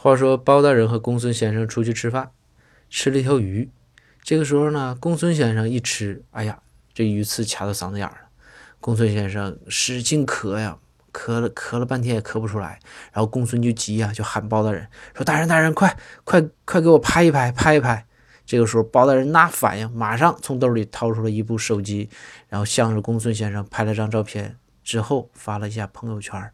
[0.00, 2.30] 话说包大人和公孙先生出去吃饭，
[2.88, 3.68] 吃了一条鱼。
[4.22, 6.60] 这个时候呢，公孙先生一吃，哎呀，
[6.94, 8.16] 这鱼刺卡到嗓子眼了。
[8.78, 10.78] 公孙先生使劲咳呀，
[11.12, 12.78] 咳了咳了半天也咳不出来。
[13.12, 18.06] 然后公孙就急呀，就喊包大人，说大人大人，快快快给我拍一拍，拍一拍。
[18.46, 22.08] 这个时候包大人那反应，马上从兜里掏出了一部手机，
[22.46, 26.52] 然后向着公孙先生拍了张照片，之后发了一下朋友圈。